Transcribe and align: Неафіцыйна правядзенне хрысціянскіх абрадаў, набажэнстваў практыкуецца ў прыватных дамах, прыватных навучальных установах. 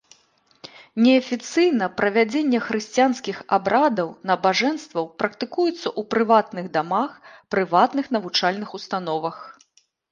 Неафіцыйна 1.07 1.89
правядзенне 1.99 2.59
хрысціянскіх 2.67 3.37
абрадаў, 3.59 4.09
набажэнстваў 4.31 5.05
практыкуецца 5.21 5.77
ў 5.77 6.01
прыватных 6.17 6.65
дамах, 6.81 7.11
прыватных 7.57 8.05
навучальных 8.19 8.69
установах. 8.83 9.37